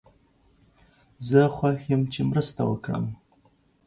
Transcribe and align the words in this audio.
زه 1.27 1.41
خوښ 1.55 1.79
یم 1.91 2.01
چې 2.13 2.19
مرسته 2.31 2.61
وکړم. 2.69 3.05